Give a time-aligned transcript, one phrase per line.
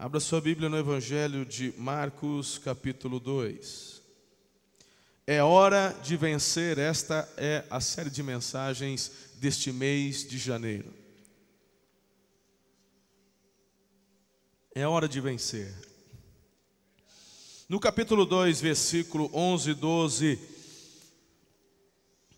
[0.00, 4.00] Abra sua Bíblia no Evangelho de Marcos, capítulo 2.
[5.26, 10.94] É hora de vencer, esta é a série de mensagens deste mês de janeiro.
[14.72, 15.74] É hora de vencer.
[17.68, 20.38] No capítulo 2, versículo 11 e 12,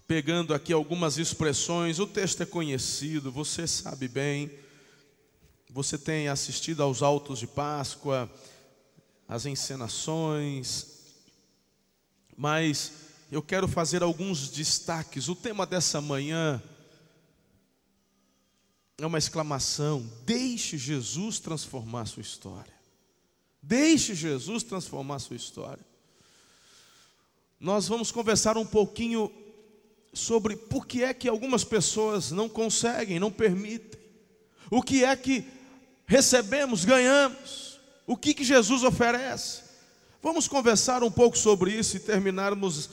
[0.07, 4.51] pegando aqui algumas expressões, o texto é conhecido, você sabe bem,
[5.73, 8.30] você tem assistido aos autos de Páscoa,
[9.29, 10.87] as encenações,
[12.37, 12.93] mas
[13.30, 15.29] eu quero fazer alguns destaques.
[15.29, 16.60] O tema dessa manhã
[18.99, 22.74] é uma exclamação: deixe Jesus transformar sua história.
[23.62, 25.84] Deixe Jesus transformar sua história.
[27.60, 29.30] Nós vamos conversar um pouquinho
[30.12, 34.01] sobre por que é que algumas pessoas não conseguem, não permitem.
[34.71, 35.60] O que é que
[36.11, 37.79] recebemos, ganhamos.
[38.05, 39.63] O que, que Jesus oferece.
[40.21, 42.91] Vamos conversar um pouco sobre isso e terminarmos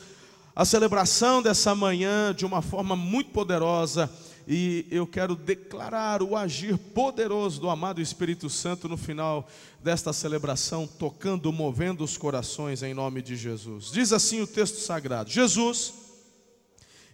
[0.56, 4.08] a celebração dessa manhã de uma forma muito poderosa.
[4.48, 9.50] E eu quero declarar o agir poderoso do amado Espírito Santo no final
[9.84, 13.92] desta celebração, tocando, movendo os corações em nome de Jesus.
[13.92, 15.92] Diz assim o texto sagrado: Jesus,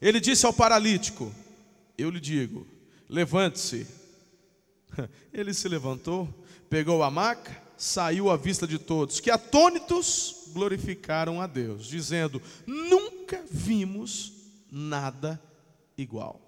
[0.01, 1.31] ele disse ao paralítico:
[1.97, 2.67] Eu lhe digo,
[3.07, 4.02] levante-se.
[5.33, 6.27] Ele se levantou,
[6.69, 13.43] pegou a maca saiu à vista de todos, que atônitos glorificaram a Deus, dizendo: Nunca
[13.49, 14.31] vimos
[14.71, 15.41] nada
[15.97, 16.39] igual.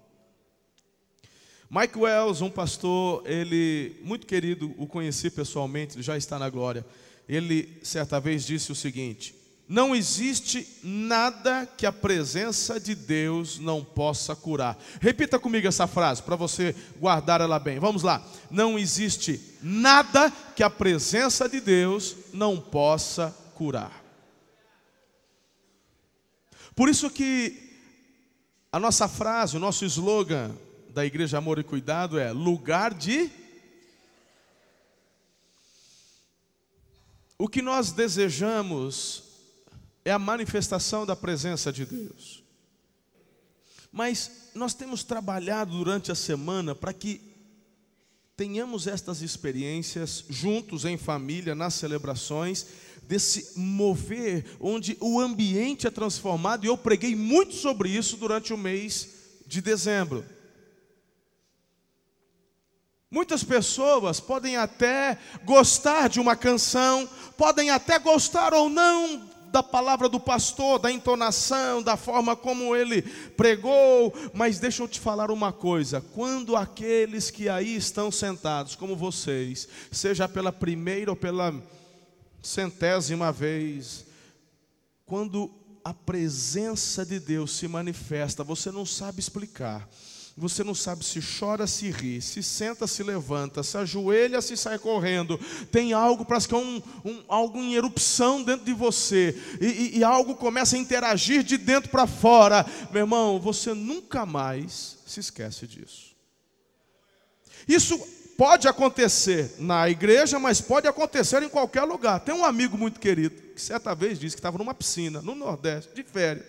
[1.68, 6.86] Mike Wells, um pastor, ele muito querido, o conheci pessoalmente, já está na glória.
[7.28, 9.34] Ele certa vez disse o seguinte:
[9.68, 14.78] não existe nada que a presença de Deus não possa curar.
[15.00, 17.80] Repita comigo essa frase para você guardar ela bem.
[17.80, 18.24] Vamos lá.
[18.50, 24.04] Não existe nada que a presença de Deus não possa curar.
[26.74, 27.66] Por isso que
[28.70, 30.54] a nossa frase, o nosso slogan
[30.90, 33.30] da Igreja Amor e Cuidado é lugar de
[37.38, 39.25] O que nós desejamos
[40.06, 42.40] é a manifestação da presença de Deus.
[43.90, 47.20] Mas nós temos trabalhado durante a semana para que
[48.36, 52.66] tenhamos estas experiências juntos em família, nas celebrações,
[53.02, 58.58] desse mover, onde o ambiente é transformado, e eu preguei muito sobre isso durante o
[58.58, 59.08] mês
[59.44, 60.24] de dezembro.
[63.10, 70.06] Muitas pessoas podem até gostar de uma canção, podem até gostar ou não da palavra
[70.06, 75.50] do pastor, da entonação, da forma como ele pregou, mas deixa eu te falar uma
[75.50, 81.54] coisa: quando aqueles que aí estão sentados, como vocês, seja pela primeira ou pela
[82.42, 84.04] centésima vez,
[85.06, 85.50] quando
[85.82, 89.88] a presença de Deus se manifesta, você não sabe explicar.
[90.38, 94.78] Você não sabe se chora, se ri, se senta, se levanta, se ajoelha, se sai
[94.78, 95.40] correndo.
[95.72, 99.34] Tem algo, parece que é um, um algo em erupção dentro de você.
[99.58, 102.66] E, e, e algo começa a interagir de dentro para fora.
[102.90, 106.14] Meu irmão, você nunca mais se esquece disso.
[107.66, 107.98] Isso
[108.36, 112.20] pode acontecer na igreja, mas pode acontecer em qualquer lugar.
[112.20, 115.94] Tem um amigo muito querido que certa vez disse que estava numa piscina, no Nordeste,
[115.94, 116.46] de férias,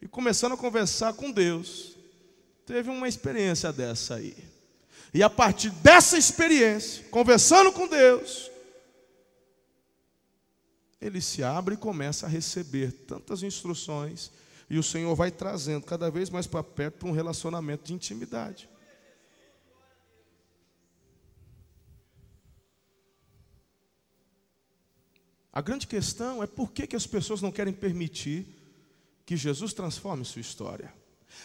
[0.00, 1.91] e começando a conversar com Deus
[2.66, 4.36] teve uma experiência dessa aí.
[5.14, 8.50] E a partir dessa experiência, conversando com Deus,
[11.00, 14.30] ele se abre e começa a receber tantas instruções,
[14.70, 18.70] e o Senhor vai trazendo cada vez mais para perto para um relacionamento de intimidade.
[25.52, 28.46] A grande questão é por que, que as pessoas não querem permitir
[29.26, 31.01] que Jesus transforme sua história.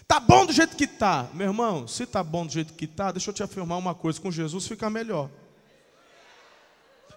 [0.07, 1.88] Tá bom do jeito que tá, meu irmão.
[1.88, 4.66] Se tá bom do jeito que tá, deixa eu te afirmar uma coisa: com Jesus
[4.68, 5.30] fica melhor.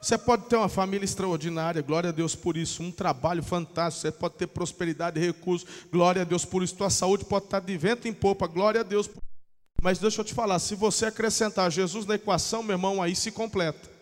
[0.00, 4.10] Você pode ter uma família extraordinária, glória a Deus por isso, um trabalho fantástico, você
[4.10, 7.76] pode ter prosperidade e recursos, glória a Deus por isso, tua saúde pode estar de
[7.76, 9.10] vento em popa, glória a Deus
[9.82, 13.30] Mas deixa eu te falar, se você acrescentar Jesus na equação, meu irmão, aí se
[13.30, 13.99] completa.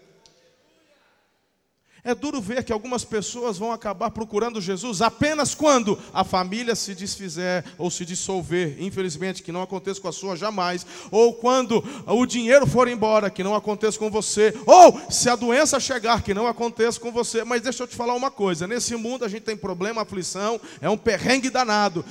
[2.04, 6.94] É duro ver que algumas pessoas vão acabar procurando Jesus apenas quando a família se
[6.94, 12.24] desfizer ou se dissolver, infelizmente, que não aconteça com a sua jamais, ou quando o
[12.24, 16.46] dinheiro for embora, que não aconteça com você, ou se a doença chegar, que não
[16.46, 17.42] aconteça com você.
[17.42, 20.88] Mas deixa eu te falar uma coisa: nesse mundo a gente tem problema, aflição, é
[20.88, 22.04] um perrengue danado.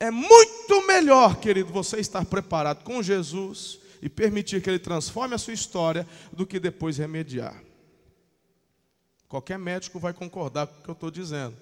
[0.00, 5.38] É muito melhor, querido, você estar preparado com Jesus e permitir que Ele transforme a
[5.38, 7.54] sua história do que depois remediar.
[9.34, 11.56] Qualquer médico vai concordar com o que eu estou dizendo.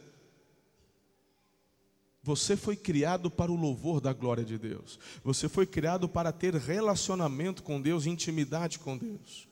[2.22, 4.98] Você foi criado para o louvor da glória de Deus.
[5.24, 9.48] Você foi criado para ter relacionamento com Deus, intimidade com Deus.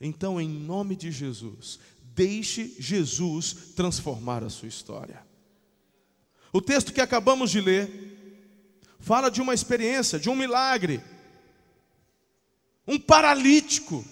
[0.00, 1.80] Então, em nome de Jesus,
[2.14, 5.20] deixe Jesus transformar a sua história.
[6.52, 7.90] O texto que acabamos de ler
[9.00, 11.02] fala de uma experiência, de um milagre.
[12.86, 14.04] Um paralítico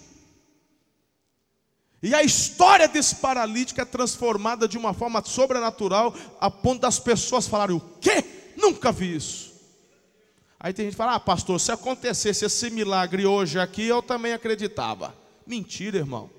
[2.05, 7.47] e a história desse paralítico é transformada de uma forma sobrenatural, a ponto das pessoas
[7.47, 8.53] falarem: o quê?
[8.55, 9.55] Nunca vi isso.
[10.59, 14.33] Aí tem gente que fala: ah, pastor, se acontecesse esse milagre hoje aqui, eu também
[14.33, 15.15] acreditava.
[15.47, 16.29] Mentira, irmão.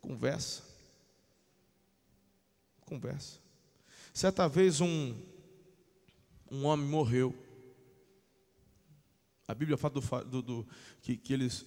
[0.00, 0.62] Conversa.
[2.86, 3.40] Conversa.
[4.14, 5.16] Certa vez um,
[6.48, 7.34] um homem morreu.
[9.48, 10.68] A Bíblia fala do, do, do
[11.00, 11.66] que, que eles,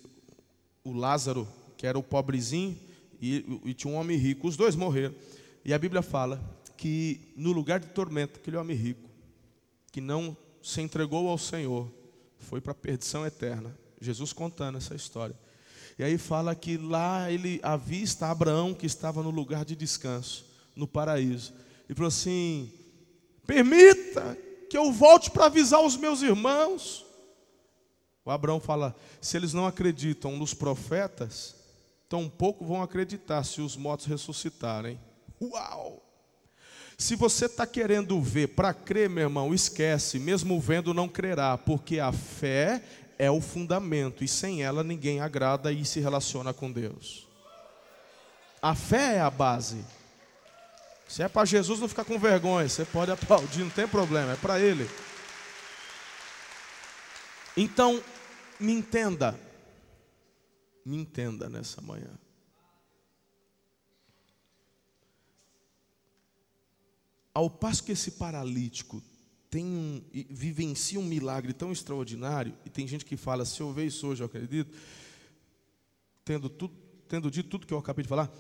[0.86, 1.46] o Lázaro,
[1.76, 2.80] que era o pobrezinho,
[3.26, 5.16] e, e tinha um homem rico, os dois morreram.
[5.64, 6.40] E a Bíblia fala
[6.78, 9.10] que no lugar de tormento, aquele homem rico,
[9.92, 11.92] que não se entregou ao Senhor,
[12.38, 13.78] foi para a perdição eterna.
[14.00, 15.36] Jesus contando essa história.
[15.98, 20.46] E aí fala que lá ele avista Abraão que estava no lugar de descanso,
[20.76, 21.54] no paraíso.
[21.90, 22.72] E falou assim:
[23.48, 24.38] permita
[24.70, 27.06] que eu volte para avisar os meus irmãos.
[28.26, 31.56] O Abraão fala: se eles não acreditam nos profetas,
[32.16, 34.98] tão pouco vão acreditar se os mortos ressuscitarem.
[35.42, 36.02] Uau!
[36.98, 42.00] Se você está querendo ver para crer, meu irmão, esquece, mesmo vendo não crerá, porque
[42.00, 42.82] a fé
[43.20, 47.28] é o fundamento e sem ela ninguém agrada e se relaciona com Deus.
[48.62, 49.84] A fé é a base.
[51.10, 54.38] Se é para Jesus, não ficar com vergonha, você pode aplaudir, não tem problema, é
[54.38, 54.90] para Ele.
[57.58, 58.02] Então,
[58.58, 59.38] me entenda,
[60.86, 62.18] me entenda nessa manhã.
[67.34, 69.04] Ao passo que esse paralítico
[69.50, 73.88] tem um, vivencia um milagre tão extraordinário, e tem gente que fala, se eu ver
[73.88, 74.74] isso hoje, eu acredito,
[76.24, 76.74] tendo, tudo,
[77.10, 78.32] tendo dito tudo que eu acabei de falar,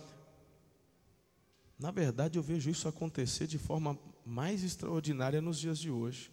[1.77, 6.31] na verdade eu vejo isso acontecer de forma mais extraordinária nos dias de hoje.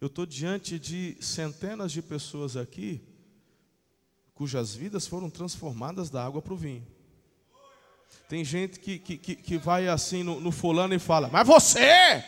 [0.00, 3.02] Eu estou diante de centenas de pessoas aqui
[4.36, 6.86] cujas vidas foram transformadas da água para o vinho.
[8.28, 12.22] Tem gente que, que, que, que vai assim no, no, fulano e fala, mas você!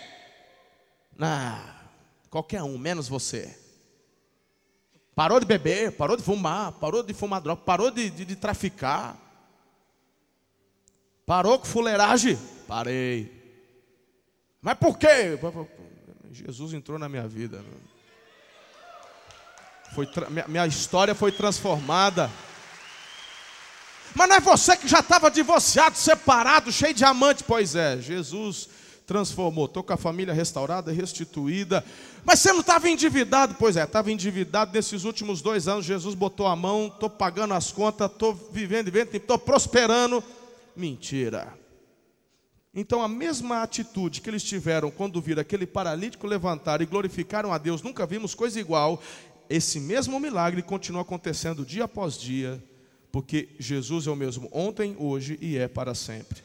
[1.16, 1.60] Não,
[2.30, 3.56] qualquer um, menos você.
[5.14, 9.16] Parou de beber, parou de fumar, parou de fumar droga, parou de, de, de traficar.
[11.26, 12.38] Parou com fuleiragem?
[12.66, 13.30] Parei.
[14.62, 15.38] Mas por quê?
[16.32, 17.62] Jesus entrou na minha vida.
[19.94, 20.08] Foi,
[20.46, 22.30] minha história foi transformada.
[24.14, 27.44] Mas não é você que já estava divorciado, separado, cheio de amante?
[27.44, 28.68] Pois é, Jesus
[29.06, 29.64] transformou.
[29.64, 31.84] Estou com a família restaurada, restituída.
[32.24, 33.56] Mas você não estava endividado?
[33.58, 35.86] Pois é, estava endividado nesses últimos dois anos.
[35.86, 40.22] Jesus botou a mão, estou pagando as contas, estou vivendo, estou prosperando.
[40.76, 41.56] Mentira.
[42.74, 47.58] Então, a mesma atitude que eles tiveram quando viram aquele paralítico levantar e glorificaram a
[47.58, 49.02] Deus, nunca vimos coisa igual
[49.48, 52.62] esse mesmo milagre continua acontecendo dia após dia,
[53.10, 56.42] porque Jesus é o mesmo ontem, hoje e é para sempre.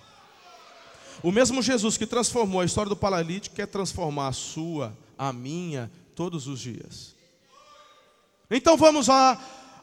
[1.21, 5.91] O mesmo Jesus que transformou a história do paralítico quer transformar a sua, a minha,
[6.15, 7.13] todos os dias.
[8.49, 9.39] Então vamos lá,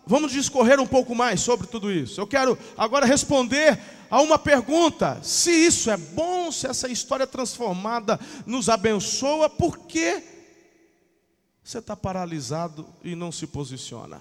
[0.07, 2.21] vamos discorrer um pouco mais sobre tudo isso.
[2.21, 3.79] Eu quero agora responder
[4.11, 10.23] a uma pergunta: se isso é bom, se essa história transformada nos abençoa, por que
[11.71, 14.21] você está paralisado e não se posiciona.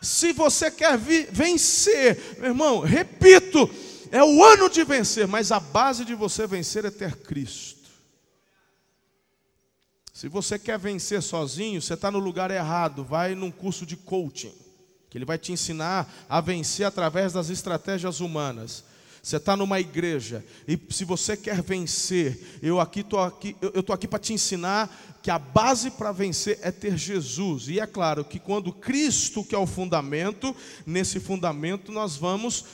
[0.00, 3.68] Se você quer vencer, meu irmão, repito,
[4.10, 7.90] é o ano de vencer, mas a base de você vencer é ter Cristo.
[10.12, 13.04] Se você quer vencer sozinho, você está no lugar errado.
[13.04, 14.54] Vai num curso de coaching,
[15.10, 18.84] que ele vai te ensinar a vencer através das estratégias humanas.
[19.22, 23.94] Você está numa igreja e se você quer vencer, eu aqui estou aqui, eu estou
[23.94, 27.68] aqui para te ensinar que a base para vencer é ter Jesus.
[27.68, 32.64] E é claro que quando Cristo que é o fundamento, nesse fundamento nós vamos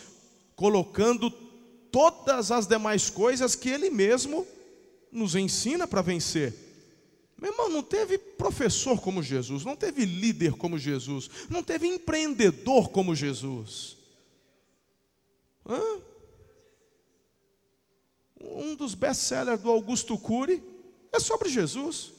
[0.56, 1.30] colocando
[1.92, 4.46] todas as demais coisas que Ele mesmo
[5.12, 6.54] nos ensina para vencer.
[7.36, 12.88] Meu irmão, não teve professor como Jesus, não teve líder como Jesus, não teve empreendedor
[12.88, 13.98] como Jesus.
[15.68, 16.07] Hã?
[18.40, 20.62] Um dos best-sellers do Augusto Cury
[21.12, 22.12] é sobre Jesus.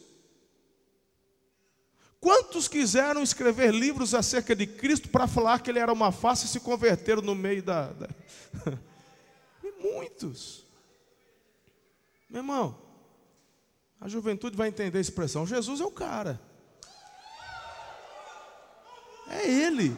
[2.20, 6.50] Quantos quiseram escrever livros acerca de Cristo para falar que ele era uma face e
[6.50, 7.94] se converteram no meio da.
[7.94, 8.10] da...
[9.64, 10.66] e muitos.
[12.30, 12.78] Meu irmão,
[14.02, 16.42] a juventude vai entender a expressão: Jesus é o cara.
[19.30, 19.96] É Ele.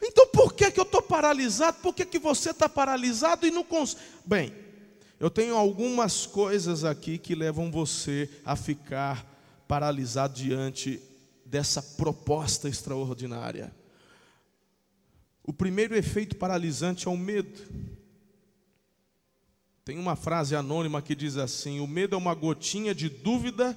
[0.00, 1.78] Então por que, que eu estou paralisado?
[1.80, 4.02] Por que, que você está paralisado e não consegue?
[4.24, 4.63] Bem,
[5.24, 9.24] eu tenho algumas coisas aqui que levam você a ficar
[9.66, 11.00] paralisado diante
[11.46, 13.74] dessa proposta extraordinária.
[15.42, 17.58] O primeiro efeito paralisante é o medo.
[19.82, 23.74] Tem uma frase anônima que diz assim: O medo é uma gotinha de dúvida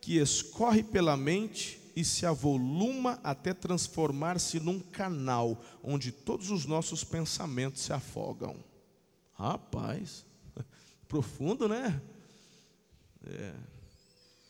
[0.00, 7.04] que escorre pela mente e se avoluma até transformar-se num canal onde todos os nossos
[7.04, 8.56] pensamentos se afogam.
[9.34, 10.24] Rapaz,
[11.08, 12.00] profundo, né?
[13.24, 13.54] É.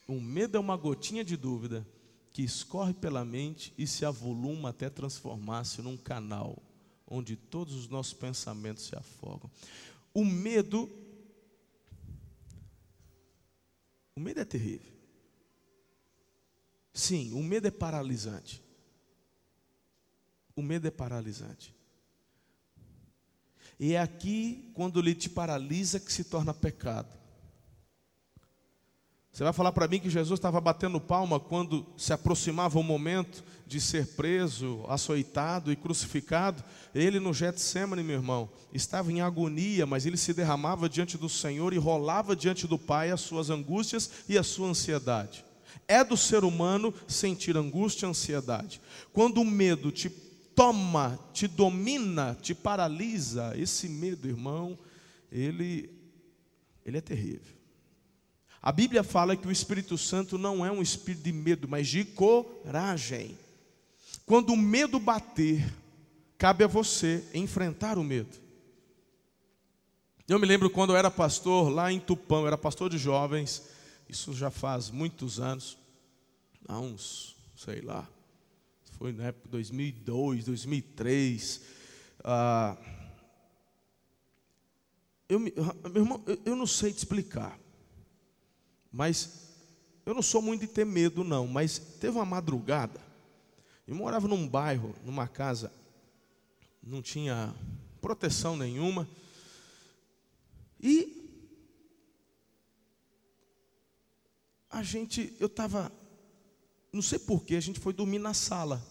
[0.09, 1.87] O medo é uma gotinha de dúvida
[2.33, 6.63] que escorre pela mente e se avoluma até transformar-se num canal
[7.07, 9.51] onde todos os nossos pensamentos se afogam.
[10.13, 10.91] O medo
[14.17, 14.91] O medo é terrível.
[16.93, 18.65] Sim, o medo é paralisante.
[20.57, 21.76] O medo é paralisante.
[23.79, 27.17] E é aqui, quando ele te paralisa, que se torna pecado.
[29.37, 33.45] Você vai falar para mim que Jesus estava batendo palma quando se aproximava o momento
[33.67, 36.65] de ser preso, açoitado e crucificado?
[36.95, 41.75] Ele no Getsemane, meu irmão, estava em agonia, mas ele se derramava diante do Senhor
[41.75, 45.45] e rolava diante do Pai as suas angústias e a sua ansiedade.
[45.87, 48.81] É do ser humano sentir angústia e ansiedade.
[49.13, 50.09] Quando o medo te
[50.57, 54.77] toma, te domina, te paralisa, esse medo, irmão,
[55.31, 55.91] ele,
[56.85, 57.55] ele é terrível.
[58.63, 62.05] A Bíblia fala que o Espírito Santo não é um espírito de medo, mas de
[62.05, 63.39] coragem.
[64.25, 65.73] Quando o medo bater,
[66.39, 68.37] cabe a você enfrentar o medo.
[70.27, 73.63] Eu me lembro quando eu era pastor lá em Tupã, eu era pastor de jovens,
[74.09, 75.79] isso já faz muitos anos,
[76.67, 78.09] há uns, sei lá,
[78.99, 81.61] foi na época de 2002, 2003.
[82.25, 82.77] Ah,
[85.29, 85.53] eu, meu
[85.95, 87.59] irmão, eu não sei te explicar.
[88.91, 89.51] Mas
[90.07, 91.47] eu não sou muito de ter medo, não.
[91.47, 93.01] Mas teve uma madrugada.
[93.87, 95.73] Eu morava num bairro, numa casa,
[96.83, 97.55] não tinha
[98.01, 99.09] proteção nenhuma.
[100.81, 101.27] E
[104.71, 105.93] a gente, eu estava,
[106.97, 108.83] não sei porquê, a gente foi dormir na sala.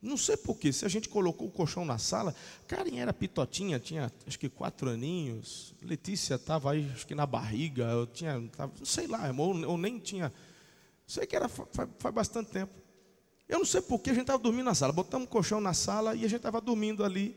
[0.00, 2.34] Não sei porquê, se a gente colocou o colchão na sala,
[2.66, 7.84] Karen era pitotinha, tinha acho que quatro aninhos, Letícia estava aí, acho que na barriga,
[7.84, 10.32] eu tinha, tava, não sei lá, eu, eu nem tinha,
[11.06, 12.72] sei que era faz, faz bastante tempo.
[13.48, 16.14] Eu não sei porquê, a gente estava dormindo na sala, botamos o colchão na sala
[16.14, 17.36] e a gente estava dormindo ali.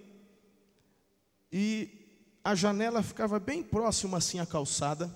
[1.52, 1.90] E
[2.44, 5.14] a janela ficava bem próxima assim à calçada.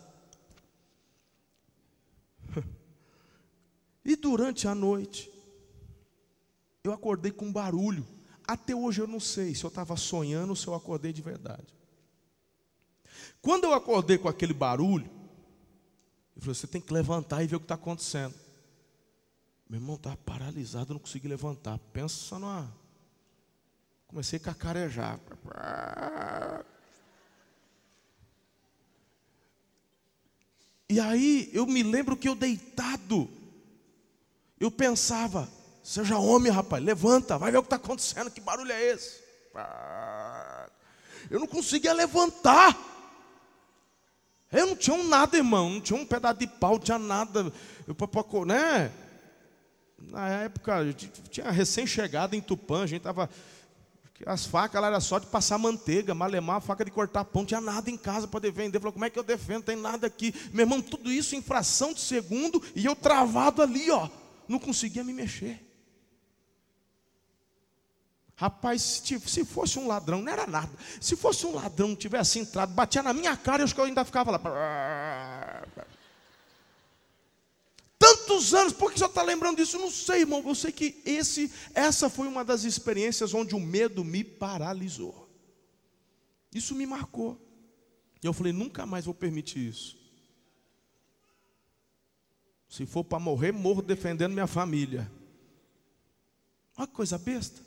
[4.03, 5.31] E durante a noite,
[6.83, 8.05] eu acordei com um barulho.
[8.47, 11.73] Até hoje eu não sei se eu estava sonhando ou se eu acordei de verdade.
[13.41, 15.09] Quando eu acordei com aquele barulho,
[16.35, 18.33] eu falei: você tem que levantar e ver o que está acontecendo.
[19.69, 21.79] Meu irmão estava paralisado, não consegui levantar.
[21.93, 22.75] Pensa numa.
[24.07, 25.19] Comecei a cacarejar.
[30.89, 33.29] E aí eu me lembro que eu deitado,
[34.63, 35.49] eu pensava,
[35.83, 39.19] Seja homem, rapaz, levanta, vai ver o que está acontecendo, que barulho é esse?
[41.29, 42.77] Eu não conseguia levantar.
[44.51, 47.51] Eu não tinha um nada, irmão, não tinha um pedaço de pau, não tinha nada.
[47.87, 48.91] Eu, né?
[49.97, 50.77] Na época,
[51.29, 53.29] tinha recém-chegado em Tupã, a gente estava.
[54.25, 57.61] As facas lá era só de passar manteiga, malemar, faca de cortar pão, não tinha
[57.61, 58.77] nada em casa para defender.
[58.77, 59.63] Falou, como é que eu defendo?
[59.63, 60.31] Tem nada aqui.
[60.53, 64.07] Meu irmão, tudo isso em fração de segundo e eu travado ali, ó.
[64.51, 65.65] Não conseguia me mexer.
[68.35, 70.71] Rapaz, se fosse um ladrão, não era nada.
[70.99, 74.03] Se fosse um ladrão, tivesse entrado, batia na minha cara, eu acho que eu ainda
[74.03, 75.63] ficava lá.
[77.97, 79.77] Tantos anos, por que você está lembrando disso?
[79.77, 80.43] Não sei, irmão.
[80.45, 85.29] Eu sei que esse, essa foi uma das experiências onde o medo me paralisou.
[86.53, 87.39] Isso me marcou.
[88.21, 90.00] E eu falei: nunca mais vou permitir isso.
[92.71, 95.11] Se for para morrer, morro defendendo minha família.
[96.77, 97.61] Olha que coisa besta.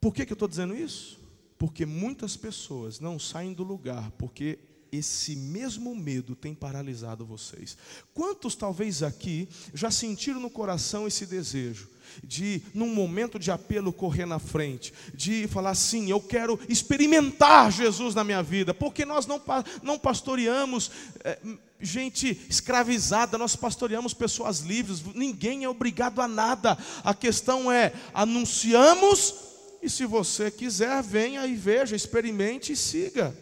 [0.00, 1.18] Por que, que eu estou dizendo isso?
[1.58, 4.60] Porque muitas pessoas não saem do lugar porque
[4.96, 7.76] esse mesmo medo tem paralisado vocês.
[8.14, 11.88] Quantos talvez aqui já sentiram no coração esse desejo
[12.22, 18.14] de, num momento de apelo, correr na frente, de falar assim: eu quero experimentar Jesus
[18.14, 19.40] na minha vida, porque nós não,
[19.82, 20.90] não pastoreamos.
[21.24, 21.38] É,
[21.78, 26.76] gente escravizada, nós pastoreamos pessoas livres, ninguém é obrigado a nada.
[27.04, 29.34] A questão é: anunciamos,
[29.82, 33.36] e se você quiser, venha e veja, experimente e siga.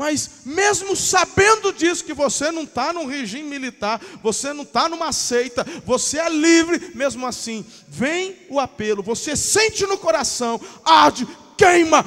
[0.00, 5.12] Mas mesmo sabendo disso, que você não está num regime militar, você não está numa
[5.12, 12.02] seita, você é livre, mesmo assim, vem o apelo, você sente no coração, arde, queima,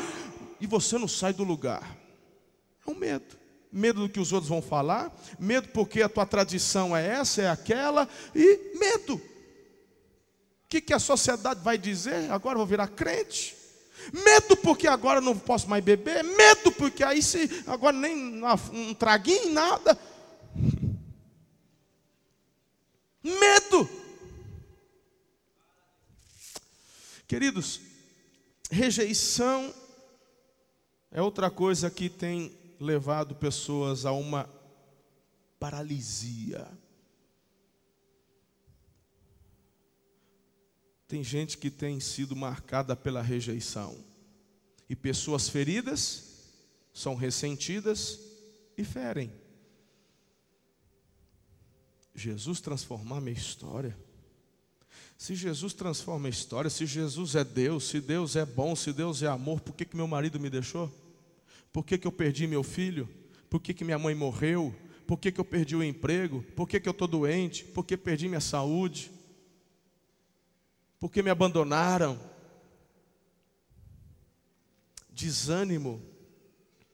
[0.59, 1.95] e você não sai do lugar.
[2.83, 3.37] É um medo.
[3.71, 7.49] Medo do que os outros vão falar, medo porque a tua tradição é essa, é
[7.51, 9.17] aquela, e medo.
[9.17, 9.21] O
[10.67, 12.31] que, que a sociedade vai dizer?
[12.31, 13.55] Agora vou virar crente.
[14.11, 16.23] Medo porque agora não posso mais beber.
[16.23, 19.97] Medo porque aí se agora nem um traguinho, nada.
[23.23, 23.89] Medo.
[27.27, 27.81] Queridos,
[28.69, 29.73] rejeição
[31.09, 34.49] é outra coisa que tem levado pessoas a uma
[35.59, 36.67] paralisia.
[41.13, 43.95] Tem gente que tem sido marcada pela rejeição.
[44.89, 46.41] E pessoas feridas
[46.91, 48.19] são ressentidas
[48.75, 49.31] e ferem.
[52.15, 53.95] Jesus transformar minha história.
[55.15, 59.21] Se Jesus transforma a história, se Jesus é Deus, se Deus é bom, se Deus
[59.21, 60.91] é amor, por que, que meu marido me deixou?
[61.71, 63.07] Por que, que eu perdi meu filho?
[63.51, 64.73] Por que, que minha mãe morreu?
[65.05, 66.43] Por que, que eu perdi o emprego?
[66.55, 67.65] Por que, que eu estou doente?
[67.65, 69.11] Por que perdi minha saúde?
[71.03, 72.17] Porque me abandonaram.
[75.09, 76.01] Desânimo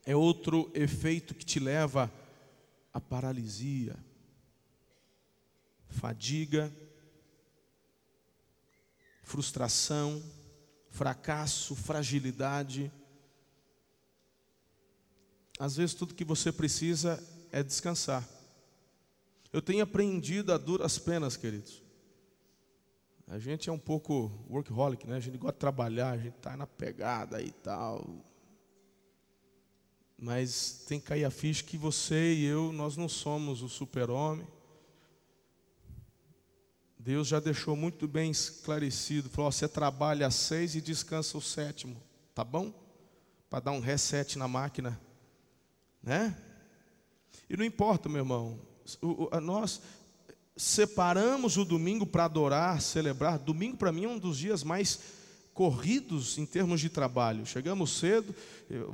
[0.04, 2.12] é outro efeito que te leva
[2.92, 3.96] à paralisia,
[5.90, 6.74] fadiga,
[9.22, 10.24] frustração,
[10.90, 12.92] fracasso, fragilidade.
[15.60, 18.28] Às vezes tudo que você precisa é descansar.
[19.54, 21.89] Eu tenho aprendido a duras penas, queridos.
[23.32, 25.18] A gente é um pouco workaholic, né?
[25.18, 28.04] A gente gosta de trabalhar, a gente está na pegada e tal.
[30.18, 34.48] Mas tem que cair a ficha que você e eu, nós não somos o super-homem.
[36.98, 39.30] Deus já deixou muito bem esclarecido.
[39.30, 42.02] Falou: você trabalha seis e descansa o sétimo.
[42.34, 42.74] Tá bom?
[43.48, 45.00] Para dar um reset na máquina.
[46.02, 46.36] Né?
[47.48, 48.60] E não importa, meu irmão.
[49.04, 49.82] O, o, nós,
[50.60, 53.40] separamos o domingo para adorar, celebrar.
[53.40, 55.00] Domingo para mim é um dos dias mais
[55.54, 57.46] corridos em termos de trabalho.
[57.46, 58.36] Chegamos cedo,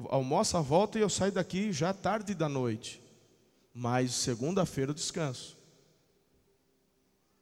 [0.10, 3.02] almoço volta e eu saio daqui já tarde da noite.
[3.74, 5.58] Mas segunda-feira eu descanso.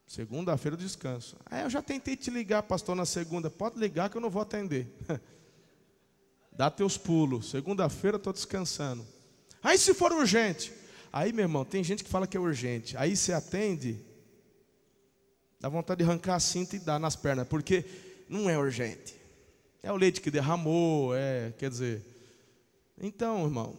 [0.06, 1.36] Segunda-feira eu descanso.
[1.44, 3.50] Ah, eu já tentei te ligar, pastor, na segunda.
[3.50, 4.88] Pode ligar que eu não vou atender.
[6.50, 7.50] Dá teus pulos.
[7.50, 9.06] Segunda-feira eu estou descansando.
[9.62, 10.72] Aí se for urgente.
[11.12, 12.96] Aí, meu irmão, tem gente que fala que é urgente.
[12.96, 14.04] Aí você atende,
[15.64, 17.86] Dá vontade de arrancar a cinta e dar nas pernas, porque
[18.28, 19.18] não é urgente.
[19.82, 22.04] É o leite que derramou, é, quer dizer.
[23.00, 23.74] Então, irmão,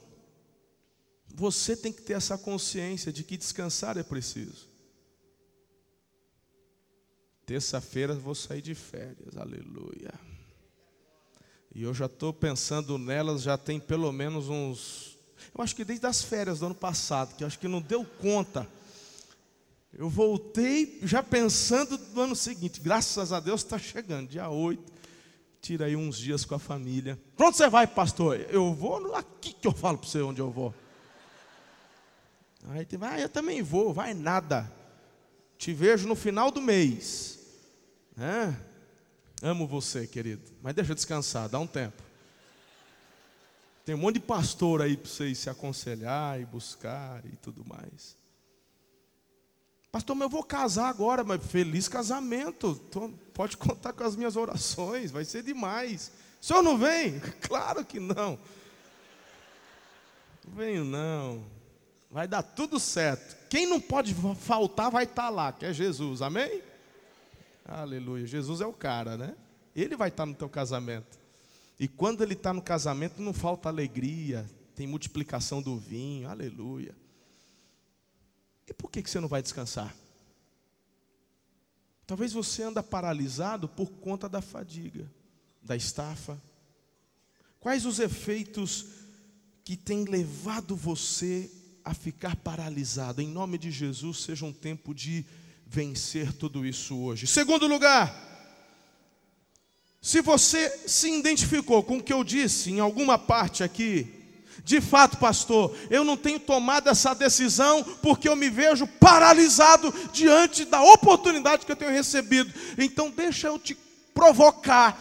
[1.32, 4.67] você tem que ter essa consciência de que descansar é preciso.
[7.45, 10.12] Terça-feira vou sair de férias, aleluia.
[11.76, 15.19] E eu já estou pensando nelas, já tem pelo menos uns.
[15.56, 18.04] Eu acho que desde as férias do ano passado, que eu acho que não deu
[18.04, 18.67] conta
[19.97, 22.81] eu voltei já pensando no ano seguinte.
[22.81, 24.93] Graças a Deus está chegando, dia 8.
[25.62, 27.17] Tira aí uns dias com a família.
[27.36, 28.45] Pronto, você vai, pastor?
[28.49, 30.75] Eu vou aqui que eu falo para você onde eu vou.
[32.69, 34.71] Aí tem, ah, eu também vou, vai nada.
[35.58, 37.39] Te vejo no final do mês.
[38.17, 38.53] É?
[39.41, 40.43] Amo você, querido.
[40.62, 42.03] Mas deixa eu descansar, dá um tempo.
[43.86, 48.24] Tem um monte de pastor aí para vocês se aconselhar e buscar e tudo mais.
[49.95, 52.75] Pastor, mas eu vou casar agora, mas feliz casamento.
[53.34, 56.12] pode contar com as minhas orações, vai ser demais.
[56.41, 57.17] O senhor não vem?
[57.39, 58.38] Claro que não.
[60.45, 61.45] Não venho não.
[62.12, 63.38] Vai dar tudo certo.
[63.47, 66.21] Quem não pode faltar vai estar lá, que é Jesus.
[66.21, 66.62] Amém?
[67.65, 68.27] Aleluia.
[68.27, 69.34] Jesus é o cara, né?
[69.73, 71.17] Ele vai estar no teu casamento.
[71.79, 76.93] E quando ele está no casamento, não falta alegria, tem multiplicação do vinho, aleluia.
[78.67, 79.95] E por que, que você não vai descansar?
[82.08, 85.10] Talvez você anda paralisado por conta da fadiga,
[85.62, 86.39] da estafa.
[87.60, 88.86] Quais os efeitos
[89.63, 91.51] que têm levado você
[91.84, 93.21] a ficar paralisado?
[93.21, 95.25] Em nome de Jesus, seja um tempo de
[95.65, 97.25] vencer tudo isso hoje.
[97.25, 98.36] Segundo lugar,
[99.99, 104.14] se você se identificou com o que eu disse em alguma parte aqui,
[104.63, 110.65] de fato, pastor, eu não tenho tomado essa decisão porque eu me vejo paralisado diante
[110.65, 112.53] da oportunidade que eu tenho recebido.
[112.77, 113.77] Então, deixa eu te
[114.13, 114.99] provocar,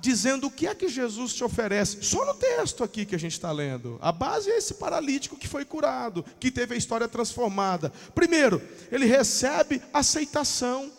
[0.00, 2.02] dizendo o que é que Jesus te oferece.
[2.02, 3.98] Só no texto aqui que a gente está lendo.
[4.00, 7.92] A base é esse paralítico que foi curado, que teve a história transformada.
[8.14, 10.90] Primeiro, ele recebe aceitação.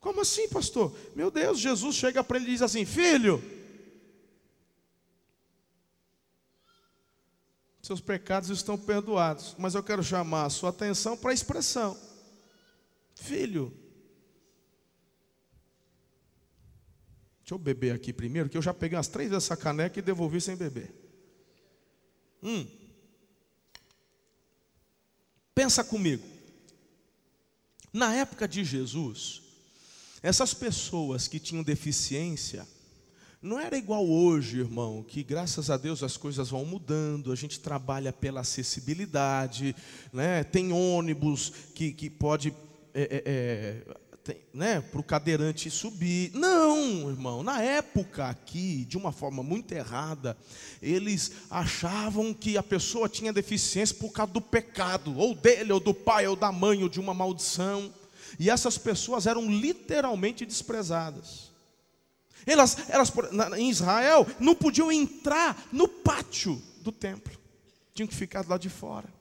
[0.00, 0.94] Como assim, pastor?
[1.14, 3.42] Meu Deus, Jesus chega para ele e diz assim: Filho,
[7.88, 9.56] seus pecados estão perdoados.
[9.58, 11.98] Mas eu quero chamar a sua atenção para a expressão:
[13.14, 13.74] Filho.
[17.40, 20.38] Deixa eu beber aqui primeiro, que eu já peguei as três dessa caneca e devolvi
[20.38, 20.94] sem beber.
[22.42, 22.66] Hum.
[25.54, 26.28] Pensa comigo.
[27.90, 29.42] Na época de Jesus,
[30.22, 32.68] essas pessoas que tinham deficiência,
[33.40, 37.60] não era igual hoje, irmão, que graças a Deus as coisas vão mudando, a gente
[37.60, 39.76] trabalha pela acessibilidade,
[40.12, 40.42] né?
[40.42, 42.52] tem ônibus que, que pode
[42.92, 43.94] é, é,
[44.52, 46.32] né, para o cadeirante subir.
[46.34, 50.36] Não, irmão, na época aqui, de uma forma muito errada,
[50.82, 55.94] eles achavam que a pessoa tinha deficiência por causa do pecado, ou dele, ou do
[55.94, 57.92] pai, ou da mãe, ou de uma maldição.
[58.38, 61.47] E essas pessoas eram literalmente desprezadas.
[62.48, 63.12] Elas, elas
[63.58, 67.38] em Israel não podiam entrar no pátio do templo,
[67.94, 69.12] tinham que ficar lá de fora.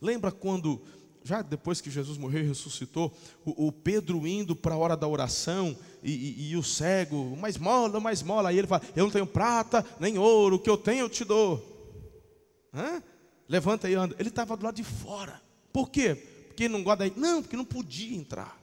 [0.00, 0.82] Lembra quando,
[1.22, 5.06] já depois que Jesus morreu e ressuscitou, o, o Pedro indo para a hora da
[5.06, 9.12] oração e, e, e, o cego, mais mola, mais mola, aí ele fala: Eu não
[9.12, 11.78] tenho prata nem ouro, o que eu tenho eu te dou.
[12.74, 13.00] Hã?
[13.48, 14.16] Levanta e anda.
[14.18, 15.40] Ele estava do lado de fora.
[15.72, 16.16] Por quê?
[16.48, 17.12] Porque não gosta daí?
[17.16, 18.58] Não, porque não podia entrar.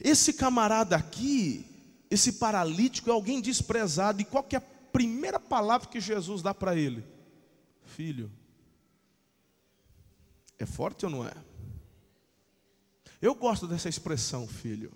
[0.00, 1.66] Esse camarada aqui,
[2.10, 4.22] esse paralítico, é alguém desprezado.
[4.22, 7.04] E qual que é a primeira palavra que Jesus dá para ele?
[7.84, 8.30] Filho.
[10.58, 11.32] É forte ou não é?
[13.20, 14.92] Eu gosto dessa expressão, filho.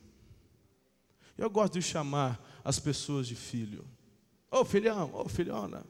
[1.36, 3.84] Eu gosto de chamar as pessoas de filho.
[4.50, 5.84] Ô oh, filhão, ô oh, filhona.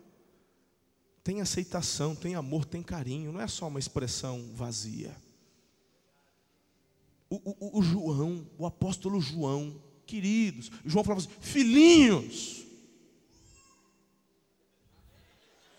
[1.22, 3.32] Tem aceitação, tem amor, tem carinho.
[3.32, 5.14] Não é só uma expressão vazia
[7.44, 12.64] o, o, o João, o apóstolo João, queridos, João falava assim: filhinhos.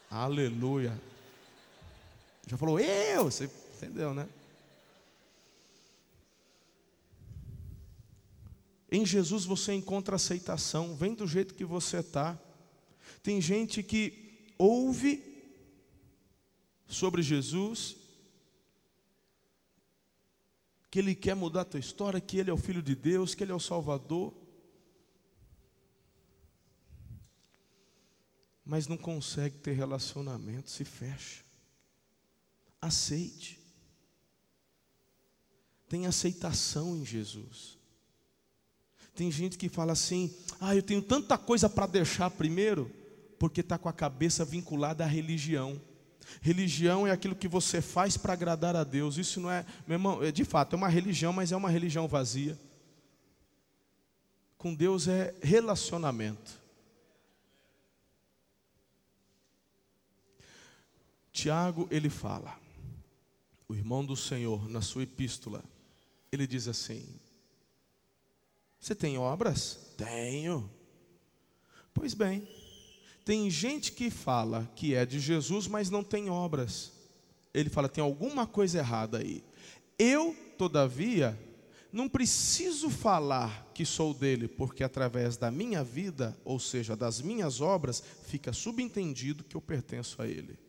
[0.09, 0.99] Aleluia.
[2.47, 4.29] Já falou, eu, você entendeu, né?
[8.91, 12.39] Em Jesus você encontra aceitação, vem do jeito que você está.
[13.21, 15.21] Tem gente que ouve
[16.87, 17.97] sobre Jesus
[20.95, 23.43] que Ele quer mudar a tua história, que Ele é o Filho de Deus, que
[23.43, 24.33] Ele é o Salvador.
[28.63, 31.43] Mas não consegue ter relacionamento, se fecha.
[32.81, 33.59] Aceite.
[35.89, 37.77] Tem aceitação em Jesus.
[39.13, 42.89] Tem gente que fala assim: ah, eu tenho tanta coisa para deixar primeiro,
[43.37, 45.77] porque está com a cabeça vinculada à religião.
[46.41, 49.17] Religião é aquilo que você faz para agradar a Deus.
[49.17, 52.07] Isso não é, meu irmão, é, de fato, é uma religião, mas é uma religião
[52.07, 52.57] vazia.
[54.57, 56.59] Com Deus é relacionamento.
[61.31, 62.57] Tiago, ele fala,
[63.67, 65.63] o irmão do Senhor, na sua epístola,
[66.31, 67.05] ele diz assim:
[68.79, 69.93] Você tem obras?
[69.97, 70.69] Tenho.
[71.93, 72.47] Pois bem,
[73.25, 76.93] tem gente que fala que é de Jesus, mas não tem obras.
[77.51, 79.43] Ele fala, tem alguma coisa errada aí.
[79.97, 81.37] Eu, todavia,
[81.91, 87.61] não preciso falar que sou dele, porque através da minha vida, ou seja, das minhas
[87.61, 90.59] obras, fica subentendido que eu pertenço a ele.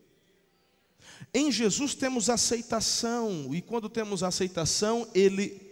[1.35, 5.66] Em Jesus temos aceitação, e quando temos aceitação, ele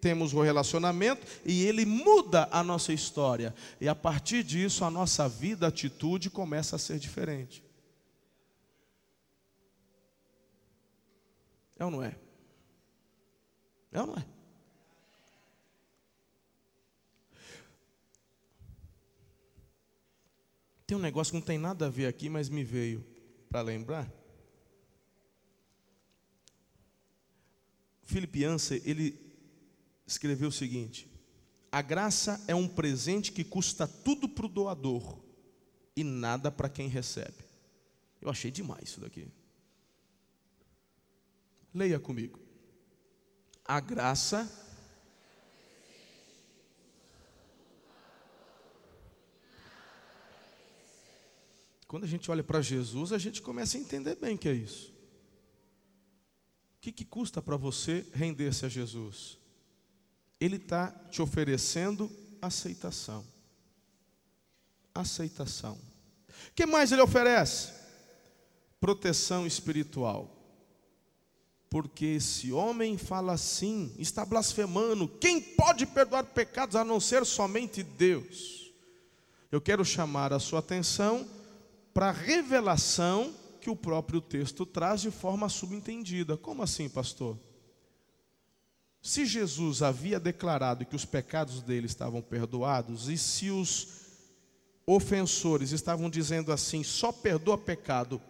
[0.00, 3.54] temos o relacionamento e ele muda a nossa história.
[3.80, 7.62] E a partir disso, a nossa vida, a atitude começa a ser diferente.
[11.78, 12.16] É ou não é?
[13.92, 14.24] É ou não é?
[20.86, 23.04] Tem um negócio que não tem nada a ver aqui, mas me veio
[23.50, 24.10] para lembrar.
[28.04, 29.27] Philip Yancey, ele
[30.08, 31.08] escreveu o seguinte:
[31.70, 35.18] A graça é um presente que custa tudo para o doador
[35.94, 37.44] e nada para quem recebe.
[38.20, 39.28] Eu achei demais isso daqui.
[41.72, 42.40] Leia comigo.
[43.64, 44.50] A graça
[51.86, 54.92] Quando a gente olha para Jesus, a gente começa a entender bem que é isso.
[56.76, 59.38] O que, que custa para você render-se a Jesus?
[60.40, 63.24] Ele está te oferecendo aceitação.
[64.94, 65.74] Aceitação.
[65.74, 67.72] O que mais ele oferece?
[68.80, 70.34] Proteção espiritual.
[71.70, 75.08] Porque esse homem fala assim, está blasfemando.
[75.08, 78.72] Quem pode perdoar pecados a não ser somente Deus?
[79.50, 81.28] Eu quero chamar a sua atenção
[81.92, 86.36] para a revelação que o próprio texto traz de forma subentendida.
[86.36, 87.36] Como assim, pastor?
[89.00, 93.88] Se Jesus havia declarado que os pecados dele estavam perdoados, e se os
[94.86, 98.20] ofensores estavam dizendo assim, só perdoa pecado,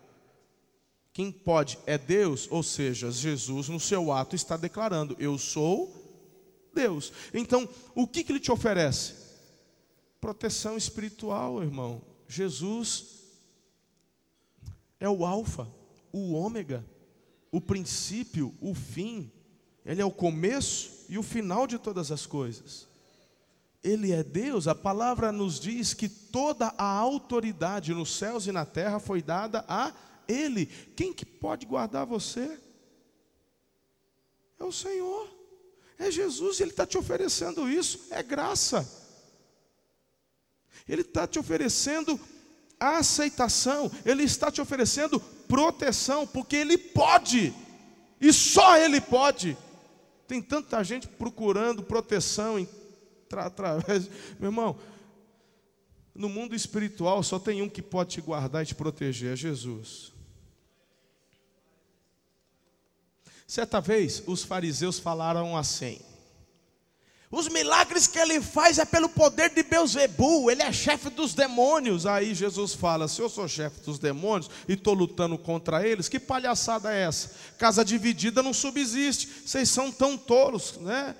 [1.12, 5.92] quem pode é Deus, ou seja, Jesus no seu ato está declarando: Eu sou
[6.72, 7.12] Deus.
[7.34, 9.14] Então, o que, que ele te oferece?
[10.20, 12.02] Proteção espiritual, irmão.
[12.28, 13.18] Jesus
[15.00, 15.68] é o Alfa,
[16.12, 16.84] o Ômega,
[17.50, 19.32] o princípio, o fim.
[19.88, 22.86] Ele é o começo e o final de todas as coisas.
[23.82, 28.66] Ele é Deus, a palavra nos diz que toda a autoridade nos céus e na
[28.66, 29.94] terra foi dada a
[30.28, 30.66] Ele.
[30.94, 32.60] Quem que pode guardar você?
[34.60, 35.26] É o Senhor,
[35.98, 38.86] é Jesus, Ele está te oferecendo isso, é graça.
[40.86, 42.20] Ele está te oferecendo
[42.78, 47.54] aceitação, Ele está te oferecendo proteção, porque Ele pode,
[48.20, 49.56] e só Ele pode.
[50.28, 52.68] Tem tanta gente procurando proteção em,
[53.32, 54.08] através.
[54.38, 54.78] Meu irmão,
[56.14, 60.12] no mundo espiritual só tem um que pode te guardar e te proteger: é Jesus.
[63.46, 65.98] Certa vez os fariseus falaram assim:
[67.30, 72.06] os milagres que ele faz é pelo poder de Beuzebu, ele é chefe dos demônios.
[72.06, 76.18] Aí Jesus fala: se eu sou chefe dos demônios e estou lutando contra eles, que
[76.18, 77.32] palhaçada é essa?
[77.58, 81.14] Casa dividida não subsiste, vocês são tão tolos, né?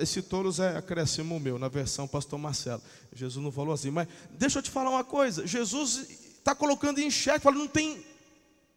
[0.00, 2.82] Esse, tolos é acréscimo meu, na versão pastor Marcelo.
[3.12, 6.06] Jesus não falou assim, mas deixa eu te falar uma coisa: Jesus
[6.38, 8.04] está colocando em xeque, fala, não tem,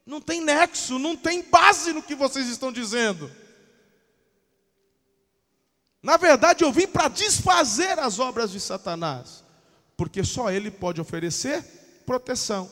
[0.07, 3.29] não tem nexo, não tem base no que vocês estão dizendo.
[6.01, 9.43] Na verdade, eu vim para desfazer as obras de Satanás,
[9.97, 11.63] porque só ele pode oferecer
[12.05, 12.69] proteção.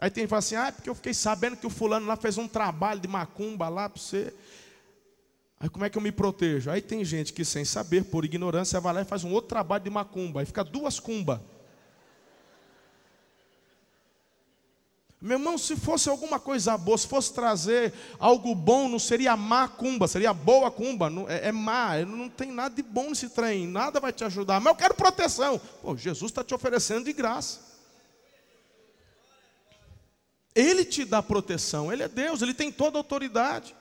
[0.00, 2.16] Aí tem que fala assim: ah, é porque eu fiquei sabendo que o fulano lá
[2.16, 4.34] fez um trabalho de macumba lá para você.
[5.60, 6.70] Aí como é que eu me protejo?
[6.70, 9.82] Aí tem gente que, sem saber, por ignorância, vai lá e faz um outro trabalho
[9.82, 10.40] de macumba.
[10.40, 11.40] Aí fica duas cumbas.
[15.20, 19.66] Meu irmão, se fosse alguma coisa boa, se fosse trazer algo bom, não seria má
[19.66, 21.10] cumba, seria boa cumba.
[21.10, 24.60] Não, é, é má, não tem nada de bom nesse trem, nada vai te ajudar.
[24.60, 25.60] Mas eu quero proteção.
[25.82, 27.66] Pô, Jesus está te oferecendo de graça.
[30.54, 33.74] Ele te dá proteção, Ele é Deus, Ele tem toda a autoridade.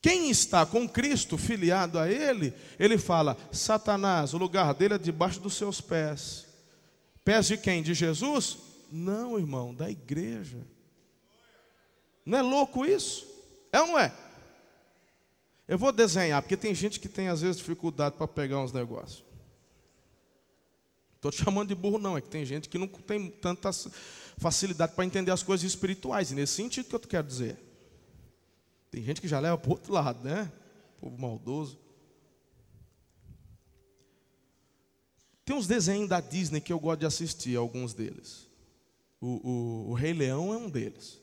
[0.00, 5.38] Quem está com Cristo, filiado a Ele, Ele fala: Satanás, o lugar dele é debaixo
[5.38, 6.46] dos seus pés.
[7.22, 7.82] Pés de quem?
[7.82, 8.71] De Jesus?
[8.94, 10.58] Não, irmão, da igreja.
[12.26, 13.26] Não é louco isso?
[13.72, 14.14] É ou não é?
[15.66, 19.24] Eu vou desenhar, porque tem gente que tem às vezes dificuldade para pegar uns negócios.
[21.16, 23.70] Estou te chamando de burro, não, é que tem gente que não tem tanta
[24.36, 27.58] facilidade para entender as coisas espirituais, e nesse sentido que eu quero dizer.
[28.90, 30.52] Tem gente que já leva para o outro lado, né?
[31.00, 31.78] Povo maldoso.
[35.46, 38.51] Tem uns desenhos da Disney que eu gosto de assistir, alguns deles.
[39.22, 41.20] O, o, o Rei Leão é um deles.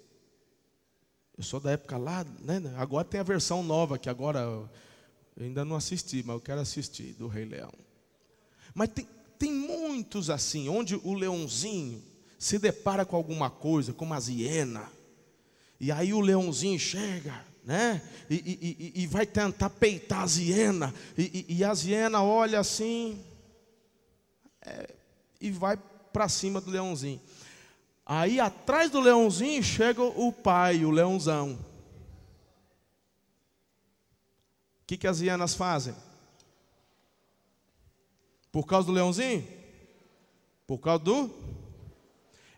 [1.37, 2.61] Eu sou da época lá, né?
[2.77, 4.69] Agora tem a versão nova, que agora eu
[5.37, 7.73] ainda não assisti, mas eu quero assistir, do Rei Leão.
[8.73, 9.05] Mas tem,
[9.37, 12.01] tem muitos assim, onde o leãozinho
[12.37, 14.89] se depara com alguma coisa, como a hiena,
[15.77, 18.01] e aí o leãozinho chega, né?
[18.29, 23.21] E, e, e, e vai tentar peitar a hiena, e, e, a hiena olha assim,
[24.61, 24.95] é,
[25.41, 25.77] e vai
[26.13, 27.19] para cima do leãozinho.
[28.11, 31.53] Aí atrás do leãozinho chega o pai, o leãozão.
[34.81, 35.93] O que, que as hienas fazem?
[38.51, 39.47] Por causa do leãozinho?
[40.65, 41.29] Por causa do.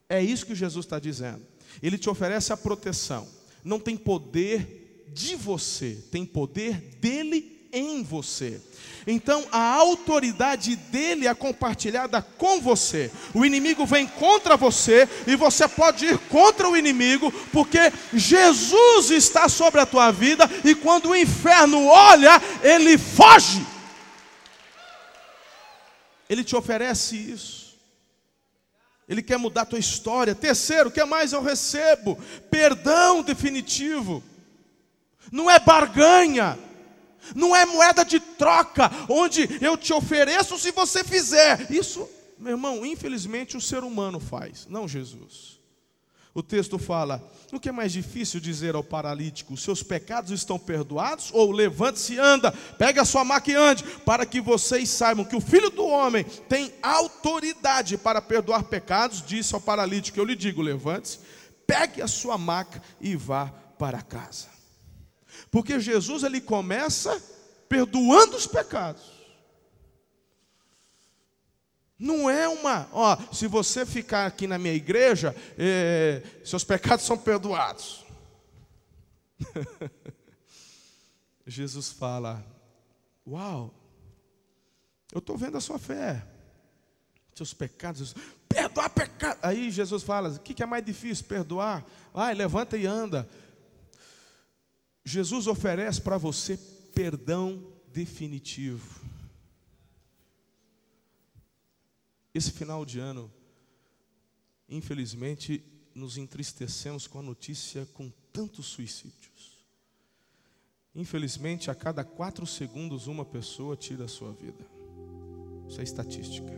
[0.07, 1.45] É isso que Jesus está dizendo.
[1.83, 3.27] Ele te oferece a proteção.
[3.61, 8.62] Não tem poder de você, tem poder dele em você.
[9.05, 13.12] Então a autoridade dele é compartilhada com você.
[13.34, 19.49] O inimigo vem contra você e você pode ir contra o inimigo, porque Jesus está
[19.49, 23.65] sobre a tua vida e quando o inferno olha, ele foge.
[26.29, 27.62] Ele te oferece isso.
[29.10, 30.34] Ele quer mudar a tua história.
[30.34, 32.17] Terceiro, o que mais eu recebo?
[32.49, 34.23] Perdão definitivo.
[35.29, 36.57] Não é barganha.
[37.36, 41.71] Não é moeda de troca, onde eu te ofereço se você fizer.
[41.71, 42.07] Isso,
[42.38, 45.62] meu irmão, infelizmente o ser humano faz, não Jesus.
[46.34, 49.57] O texto fala: o que é mais difícil dizer ao paralítico?
[49.57, 51.29] Seus pecados estão perdoados?
[51.34, 55.36] Ou levante-se e anda, pega a sua maca e ande, para que vocês saibam que
[55.36, 60.62] o filho do homem tem autoridade para perdoar pecados, disse ao paralítico: Eu lhe digo,
[60.62, 61.19] levante-se,
[61.67, 64.47] pegue a sua maca e vá para casa.
[65.50, 67.22] Porque Jesus ele começa
[67.67, 69.22] perdoando os pecados.
[71.98, 77.15] Não é uma, ó, se você ficar aqui na minha igreja, é, seus pecados são
[77.15, 78.04] perdoados.
[81.46, 82.44] Jesus fala:
[83.28, 83.72] Uau,
[85.13, 86.26] eu estou vendo a sua fé,
[87.36, 88.15] seus pecados,
[88.50, 89.38] perdoar pecado.
[89.44, 91.26] Aí Jesus fala: O que é mais difícil?
[91.26, 91.86] Perdoar?
[92.12, 93.30] Vai, levanta e anda.
[95.03, 96.57] Jesus oferece para você
[96.93, 99.01] perdão definitivo.
[102.33, 103.31] Esse final de ano,
[104.69, 109.59] infelizmente, nos entristecemos com a notícia com tantos suicídios.
[110.95, 114.65] Infelizmente, a cada quatro segundos, uma pessoa tira a sua vida.
[115.67, 116.51] Isso é estatística.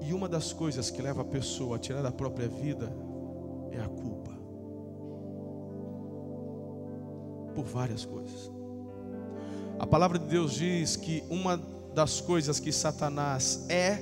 [0.00, 2.92] E uma das coisas que leva a pessoa a tirar a própria vida
[3.72, 4.30] é a culpa.
[7.54, 8.50] Por várias coisas.
[9.78, 11.56] A palavra de Deus diz que uma
[11.92, 13.98] das coisas que Satanás é,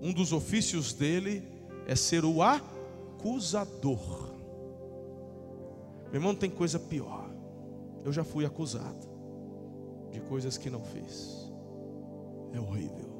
[0.00, 1.42] um dos ofícios dele,
[1.86, 4.30] é ser o acusador.
[6.06, 7.28] Meu irmão, tem coisa pior.
[8.04, 9.08] Eu já fui acusado
[10.10, 11.50] de coisas que não fiz.
[12.52, 13.10] É horrível.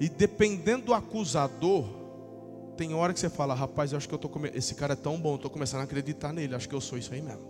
[0.00, 1.84] E dependendo do acusador,
[2.78, 4.52] tem hora que você fala, rapaz, eu acho que eu tô come...
[4.54, 6.96] esse cara é tão bom, eu tô começando a acreditar nele, acho que eu sou
[6.96, 7.42] isso aí mesmo.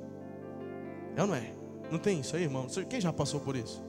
[1.14, 1.52] É ou não é?
[1.90, 2.66] Não tem isso aí, irmão?
[2.88, 3.84] Quem já passou por isso?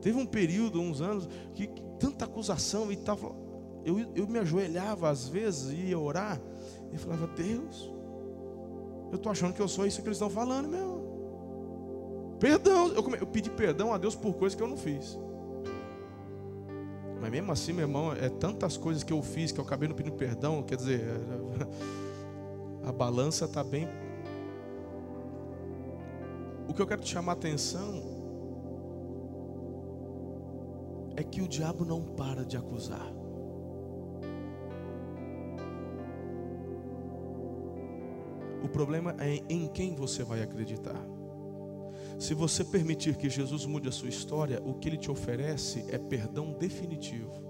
[0.00, 3.36] Teve um período, uns anos, que, que tanta acusação e tal.
[3.84, 6.40] Eu, eu me ajoelhava às vezes, ia orar,
[6.90, 7.92] e falava, Deus,
[9.10, 12.36] eu estou achando que eu sou isso que eles estão falando mesmo.
[12.40, 15.18] Perdão, eu, eu pedi perdão a Deus por coisas que eu não fiz.
[17.20, 19.96] Mas mesmo assim, meu irmão, é tantas coisas que eu fiz que eu acabei não
[19.96, 21.02] pedindo perdão, quer dizer,
[22.84, 23.88] a balança está bem
[26.68, 28.02] o que eu quero te chamar a atenção
[31.16, 33.12] é que o diabo não para de acusar.
[38.62, 41.00] O problema é em quem você vai acreditar.
[42.18, 45.98] Se você permitir que Jesus mude a sua história, o que ele te oferece é
[45.98, 47.46] perdão definitivo.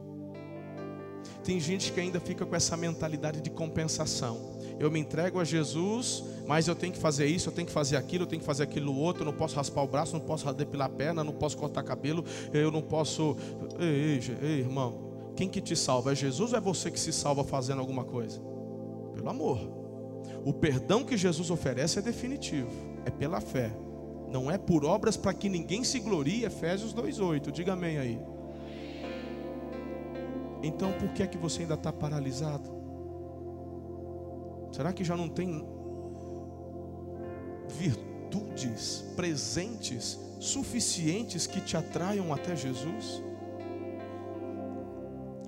[1.45, 4.57] Tem gente que ainda fica com essa mentalidade de compensação.
[4.81, 7.97] Eu me entrego a Jesus, mas eu tenho que fazer isso, eu tenho que fazer
[7.97, 10.53] aquilo, eu tenho que fazer aquilo outro, eu não posso raspar o braço, não posso
[10.53, 13.37] depilar a perna, não posso cortar cabelo, eu não posso.
[13.79, 16.13] Ei, ei, ei, irmão, quem que te salva?
[16.13, 18.41] É Jesus ou é você que se salva fazendo alguma coisa?
[19.15, 19.61] Pelo amor.
[20.45, 22.71] O perdão que Jesus oferece é definitivo,
[23.05, 23.86] é pela fé.
[24.37, 27.51] Não é por obras para que ninguém se glorie, Efésios 2,8.
[27.51, 28.21] Diga amém aí.
[30.63, 32.71] Então por que é que você ainda está paralisado?
[34.73, 35.67] Será que já não tem
[37.67, 43.23] virtudes presentes suficientes que te atraiam até Jesus?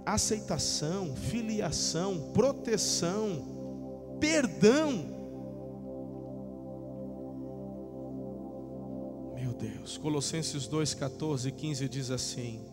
[0.07, 5.18] Aceitação, filiação, proteção, perdão.
[9.59, 12.65] Deus, Colossenses 2, 14 e 15 diz assim: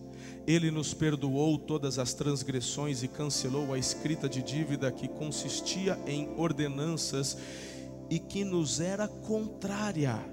[0.47, 6.29] ele nos perdoou todas as transgressões e cancelou a escrita de dívida que consistia em
[6.37, 7.37] ordenanças
[8.09, 10.23] e que nos era contrária.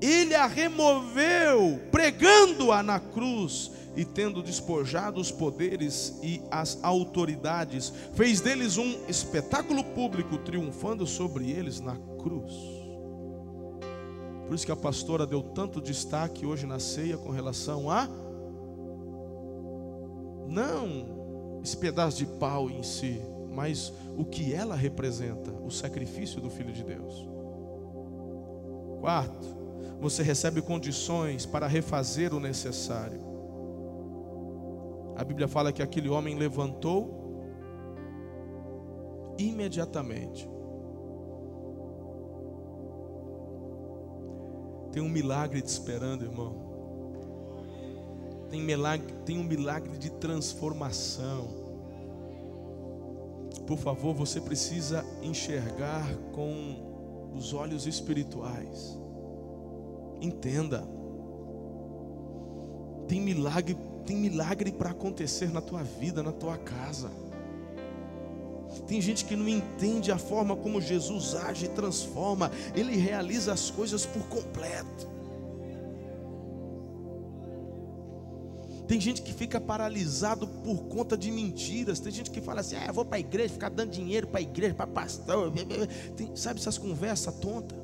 [0.00, 8.40] Ele a removeu, pregando-a na cruz e tendo despojado os poderes e as autoridades, fez
[8.40, 12.81] deles um espetáculo público, triunfando sobre eles na cruz.
[14.52, 18.06] Por isso que a pastora deu tanto destaque hoje na ceia com relação a
[20.46, 23.18] não esse pedaço de pau em si,
[23.50, 27.26] mas o que ela representa, o sacrifício do Filho de Deus.
[29.00, 29.48] Quarto,
[29.98, 33.22] você recebe condições para refazer o necessário.
[35.16, 37.42] A Bíblia fala que aquele homem levantou
[39.38, 40.51] imediatamente.
[44.92, 46.70] Tem um milagre te esperando, irmão.
[48.50, 51.48] Tem, milagre, tem um milagre de transformação.
[53.66, 58.98] Por favor, você precisa enxergar com os olhos espirituais.
[60.20, 60.86] Entenda.
[63.08, 67.10] Tem milagre, tem milagre para acontecer na tua vida, na tua casa.
[68.86, 73.70] Tem gente que não entende a forma como Jesus age e transforma, ele realiza as
[73.70, 75.12] coisas por completo.
[78.86, 81.98] Tem gente que fica paralisado por conta de mentiras.
[81.98, 84.42] Tem gente que fala assim: ah, vou para a igreja, ficar dando dinheiro para a
[84.42, 85.52] igreja, para pastor.
[86.14, 87.78] Tem, sabe essas conversas tontas?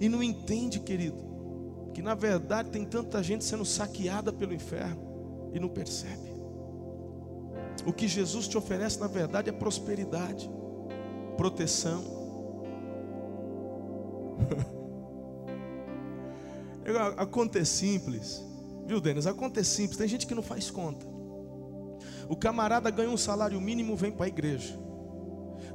[0.00, 1.18] E não entende, querido,
[1.92, 6.33] que na verdade tem tanta gente sendo saqueada pelo inferno e não percebe.
[7.86, 10.50] O que Jesus te oferece, na verdade, é prosperidade,
[11.36, 12.02] proteção.
[17.16, 18.44] A conta é simples,
[18.86, 19.26] viu, Denis?
[19.26, 19.96] A conta é simples.
[19.96, 21.06] Tem gente que não faz conta.
[22.28, 24.78] O camarada ganha um salário mínimo, vem para a igreja.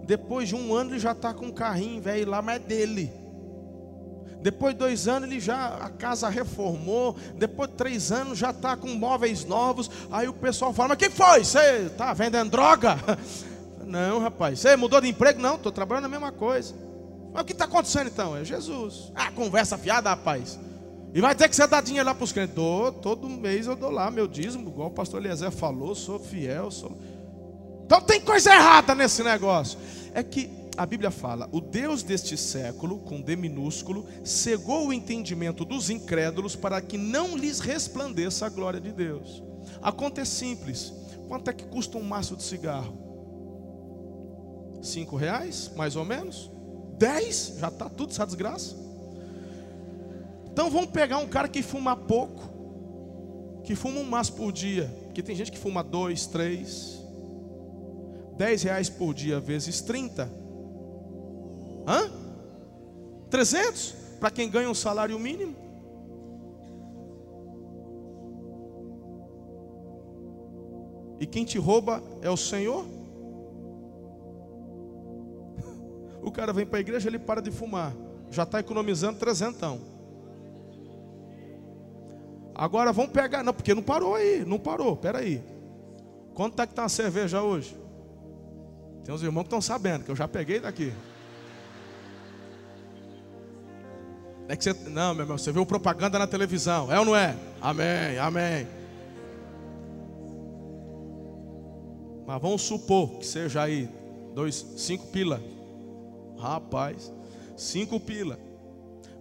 [0.04, 3.12] Depois de um ano ele já está com um carrinho velho lá, mas é dele.
[4.42, 7.16] Depois de dois anos ele já a casa reformou.
[7.36, 9.90] Depois de três anos já está com móveis novos.
[10.12, 11.44] Aí o pessoal fala: Mas que foi?
[11.44, 12.98] Você está vendendo droga?
[13.86, 14.60] Não, rapaz.
[14.60, 15.42] Você mudou de emprego?
[15.42, 16.74] Não, estou trabalhando a mesma coisa.
[17.34, 18.38] Mas o que está acontecendo então?
[18.38, 19.12] É Jesus.
[19.16, 20.60] Ah, conversa fiada, rapaz.
[21.14, 22.56] E vai ter que você dar dinheiro lá para os crentes.
[22.56, 26.70] Dou, todo mês eu dou lá meu dízimo, igual o pastor Eliezer falou, sou fiel.
[26.70, 26.98] Sou...
[27.86, 29.80] Então tem coisa errada nesse negócio.
[30.14, 35.66] É que a Bíblia fala: o Deus deste século, com D minúsculo, cegou o entendimento
[35.66, 39.44] dos incrédulos para que não lhes resplandeça a glória de Deus.
[39.82, 40.94] A conta é simples:
[41.28, 42.98] quanto é que custa um maço de cigarro?
[44.82, 46.50] Cinco reais, mais ou menos?
[46.98, 47.56] Dez?
[47.60, 48.76] Já está tudo essa desgraça?
[50.52, 55.22] Então vamos pegar um cara que fuma pouco, que fuma um maço por dia, porque
[55.22, 57.04] tem gente que fuma dois, três,
[58.38, 60.32] dez reais por dia vezes trinta,
[61.90, 62.12] hã?
[63.30, 65.56] Trezentos para quem ganha um salário mínimo.
[71.20, 72.86] E quem te rouba é o Senhor.
[76.22, 77.96] O cara vem para a igreja, ele para de fumar,
[78.30, 79.80] já está economizando trezentão.
[82.54, 85.42] Agora vamos pegar, não, porque não parou aí, não parou, peraí.
[86.34, 87.76] Quanto é que está a cerveja hoje?
[89.06, 90.94] Tem uns irmãos que estão sabendo, que eu já peguei daqui.
[94.50, 97.36] É que você, não, meu irmão, você viu propaganda na televisão, é ou não é?
[97.62, 98.68] Amém, amém.
[102.26, 103.88] Mas vamos supor que seja aí,
[104.34, 105.40] dois, cinco pila.
[106.40, 107.14] Rapaz,
[107.56, 108.40] cinco pila.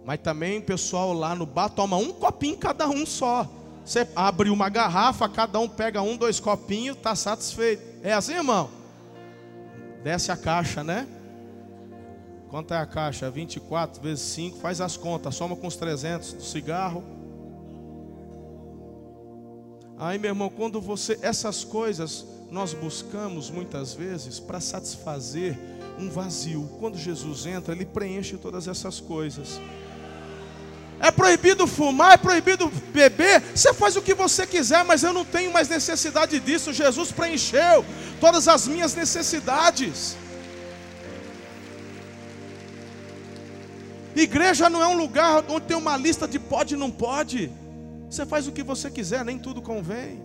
[0.03, 3.47] Mas também o pessoal lá no bar toma um copinho cada um só.
[3.85, 7.83] Você abre uma garrafa, cada um pega um, dois copinhos, está satisfeito.
[8.01, 8.71] É assim, irmão?
[10.03, 11.07] Desce a caixa, né?
[12.49, 13.29] Quanto é a caixa?
[13.29, 17.03] 24 vezes 5, faz as contas, soma com os 300 do cigarro.
[19.97, 21.19] Aí, meu irmão, quando você.
[21.21, 25.57] Essas coisas nós buscamos muitas vezes para satisfazer
[25.99, 26.67] um vazio.
[26.79, 29.59] Quando Jesus entra, ele preenche todas essas coisas.
[30.99, 33.41] É proibido fumar, é proibido beber.
[33.55, 36.73] Você faz o que você quiser, mas eu não tenho mais necessidade disso.
[36.73, 37.85] Jesus preencheu
[38.19, 40.17] todas as minhas necessidades.
[44.15, 47.51] Igreja não é um lugar onde tem uma lista de pode e não pode.
[48.09, 50.21] Você faz o que você quiser, nem tudo convém.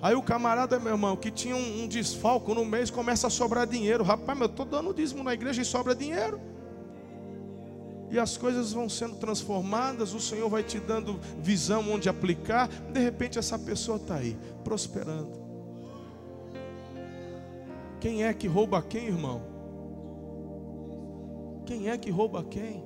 [0.00, 3.66] Aí o camarada, meu irmão, que tinha um, um desfalco no mês, começa a sobrar
[3.66, 4.04] dinheiro.
[4.04, 6.40] Rapaz, eu estou dando dízimo na igreja e sobra dinheiro
[8.14, 13.00] e as coisas vão sendo transformadas, o Senhor vai te dando visão onde aplicar, de
[13.00, 15.32] repente essa pessoa está aí, prosperando.
[18.00, 19.53] Quem é que rouba quem, irmão?
[21.64, 22.84] Quem é que rouba quem?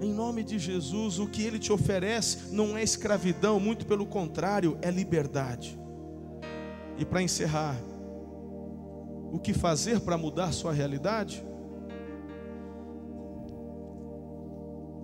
[0.00, 4.76] Em nome de Jesus, o que Ele te oferece não é escravidão, muito pelo contrário,
[4.82, 5.78] é liberdade.
[6.98, 7.76] E para encerrar,
[9.32, 11.42] o que fazer para mudar sua realidade?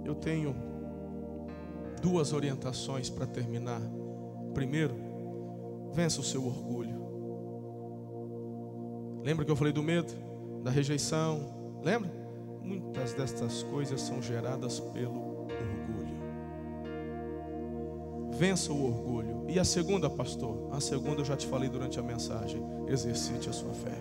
[0.04, 0.54] Eu tenho
[2.02, 3.80] duas orientações para terminar.
[4.52, 4.94] Primeiro,
[5.92, 6.98] vença o seu orgulho.
[9.22, 10.12] Lembra que eu falei do medo,
[10.62, 11.80] da rejeição?
[11.82, 12.10] Lembra?
[12.62, 16.18] Muitas destas coisas são geradas pelo orgulho.
[18.38, 19.44] Vença o orgulho.
[19.48, 20.68] E a segunda, pastor?
[20.72, 22.62] A segunda eu já te falei durante a mensagem.
[22.86, 23.96] Exercite a sua fé.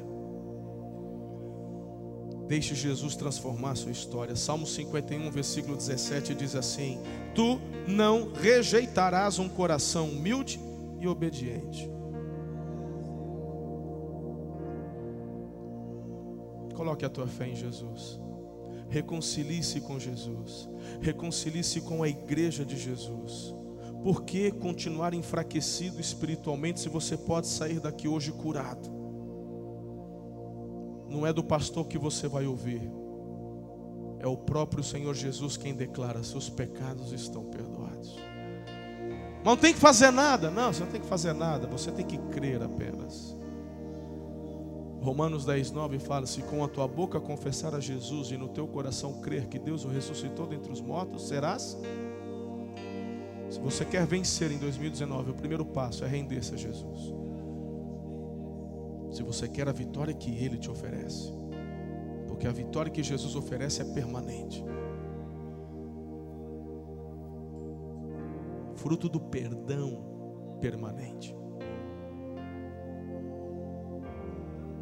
[2.47, 4.35] Deixe Jesus transformar a sua história.
[4.35, 6.99] Salmo 51, versículo 17 diz assim:
[7.35, 10.59] Tu não rejeitarás um coração humilde
[10.99, 11.96] e obediente.
[16.87, 18.17] Coloque a tua fé em Jesus.
[18.87, 20.69] Reconcilie-se com Jesus.
[21.01, 23.53] Reconcilie-se com a igreja de Jesus.
[24.01, 28.89] Por que continuar enfraquecido espiritualmente se você pode sair daqui hoje curado?
[31.09, 32.89] Não é do pastor que você vai ouvir,
[34.19, 38.15] é o próprio Senhor Jesus quem declara: seus pecados estão perdoados.
[39.43, 42.17] Não tem que fazer nada, não, você não tem que fazer nada, você tem que
[42.29, 43.36] crer apenas.
[45.07, 48.67] Romanos 10, 9 fala: Se com a tua boca confessar a Jesus e no teu
[48.67, 51.77] coração crer que Deus o ressuscitou dentre os mortos, serás.
[53.49, 57.13] Se você quer vencer em 2019, o primeiro passo é render-se a Jesus
[59.17, 61.33] se você quer a vitória que Ele te oferece,
[62.27, 64.63] porque a vitória que Jesus oferece é permanente.
[68.75, 70.05] Fruto do perdão
[70.61, 71.35] permanente.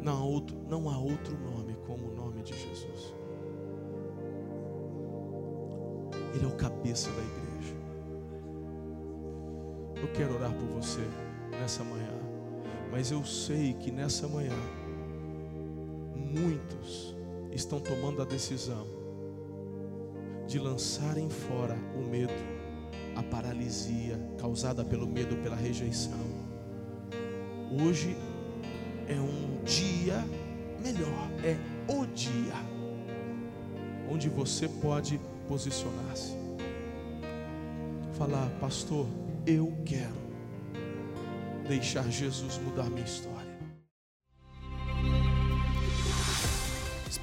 [0.06, 3.12] Não há outro, não há outro nome como o nome de Jesus.
[6.32, 7.74] Ele é o cabeça da igreja.
[10.00, 11.00] Eu quero orar por você
[11.50, 12.12] nessa manhã.
[12.88, 14.54] Mas eu sei que nessa manhã,
[16.14, 17.16] muitos
[17.50, 18.86] estão tomando a decisão
[20.46, 22.32] de lançarem fora o medo,
[23.16, 26.14] a paralisia causada pelo medo, pela rejeição.
[27.82, 28.16] Hoje
[29.08, 30.24] é um dia
[30.82, 31.56] melhor, é
[31.90, 32.54] o dia
[34.10, 36.34] onde você pode posicionar-se.
[38.16, 39.06] Falar, pastor,
[39.46, 40.26] eu quero
[41.68, 43.35] deixar Jesus mudar minha história.